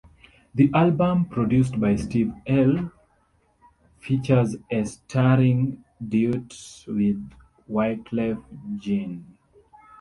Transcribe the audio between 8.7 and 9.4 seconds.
Jean.